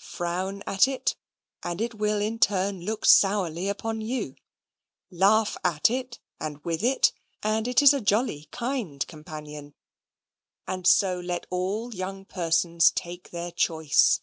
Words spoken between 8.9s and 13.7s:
companion; and so let all young persons take their